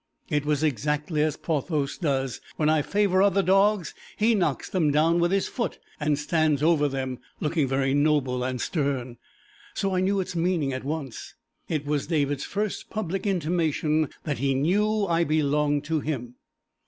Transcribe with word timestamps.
It 0.31 0.47
was 0.47 0.63
exactly 0.63 1.21
as 1.21 1.37
Porthos 1.37 1.99
does, 1.99 2.41
when 2.55 2.69
I 2.69 2.81
favour 2.81 3.21
other 3.21 3.43
dogs 3.43 3.93
(he 4.17 4.33
knocks 4.33 4.67
them 4.67 4.89
down 4.89 5.19
with 5.19 5.31
his 5.31 5.47
foot 5.47 5.77
and 5.99 6.17
stands 6.17 6.63
over 6.63 6.87
them, 6.87 7.19
looking 7.39 7.67
very 7.67 7.93
noble 7.93 8.43
and 8.43 8.59
stern), 8.59 9.17
so 9.75 9.95
I 9.95 9.99
knew 9.99 10.19
its 10.19 10.35
meaning 10.35 10.73
at 10.73 10.83
once; 10.83 11.35
it 11.69 11.85
was 11.85 12.07
David's 12.07 12.45
first 12.45 12.89
public 12.89 13.27
intimation 13.27 14.09
that 14.23 14.39
he 14.39 14.55
knew 14.55 15.05
I 15.05 15.23
belonged 15.23 15.83
to 15.83 15.99
him. 15.99 16.33